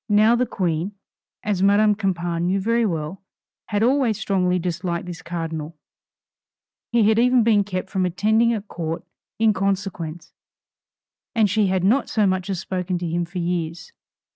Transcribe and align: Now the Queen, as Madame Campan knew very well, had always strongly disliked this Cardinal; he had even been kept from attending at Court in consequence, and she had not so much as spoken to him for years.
Now 0.09 0.35
the 0.35 0.47
Queen, 0.47 0.93
as 1.43 1.61
Madame 1.61 1.93
Campan 1.93 2.45
knew 2.47 2.59
very 2.59 2.87
well, 2.87 3.21
had 3.67 3.83
always 3.83 4.19
strongly 4.19 4.57
disliked 4.57 5.05
this 5.05 5.21
Cardinal; 5.21 5.77
he 6.91 7.07
had 7.07 7.19
even 7.19 7.43
been 7.43 7.63
kept 7.63 7.87
from 7.87 8.07
attending 8.07 8.51
at 8.51 8.67
Court 8.67 9.05
in 9.37 9.53
consequence, 9.53 10.33
and 11.35 11.47
she 11.47 11.67
had 11.67 11.83
not 11.83 12.09
so 12.09 12.25
much 12.25 12.49
as 12.49 12.59
spoken 12.59 12.97
to 12.97 13.05
him 13.07 13.25
for 13.25 13.37
years. 13.37 13.91